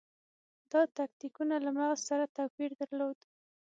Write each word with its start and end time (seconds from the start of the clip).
دا 0.71 0.81
تکتیکونه 0.97 1.55
له 1.65 1.71
مغز 1.79 1.99
سره 2.09 2.31
توپیر 2.35 2.71
درلود. 2.79 3.19